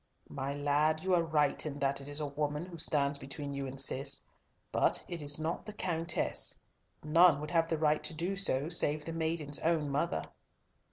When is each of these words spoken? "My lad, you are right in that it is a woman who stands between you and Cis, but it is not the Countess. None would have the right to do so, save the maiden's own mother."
"My 0.29 0.51
lad, 0.51 1.03
you 1.03 1.13
are 1.13 1.21
right 1.21 1.63
in 1.63 1.77
that 1.77 2.01
it 2.01 2.07
is 2.07 2.19
a 2.19 2.25
woman 2.25 2.65
who 2.65 2.79
stands 2.79 3.19
between 3.19 3.53
you 3.53 3.67
and 3.67 3.79
Cis, 3.79 4.25
but 4.71 5.03
it 5.07 5.21
is 5.21 5.39
not 5.39 5.63
the 5.67 5.73
Countess. 5.73 6.59
None 7.03 7.39
would 7.39 7.51
have 7.51 7.69
the 7.69 7.77
right 7.77 8.03
to 8.05 8.13
do 8.15 8.35
so, 8.35 8.67
save 8.67 9.05
the 9.05 9.13
maiden's 9.13 9.59
own 9.59 9.91
mother." 9.91 10.23